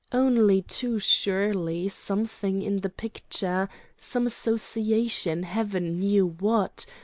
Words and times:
Only 0.11 0.63
too 0.63 0.97
surely 0.97 1.87
something 1.87 2.63
in 2.63 2.77
the 2.77 2.89
picture, 2.89 3.69
some 3.99 4.25
association—heaven 4.25 5.99
knew 5.99 6.25
what! 6.25 6.87